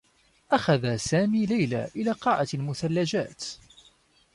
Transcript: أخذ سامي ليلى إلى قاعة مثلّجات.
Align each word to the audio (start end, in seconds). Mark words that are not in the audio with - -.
أخذ 0.51 0.95
سامي 0.95 1.45
ليلى 1.45 1.89
إلى 1.95 2.11
قاعة 2.11 2.47
مثلّجات. 2.53 3.45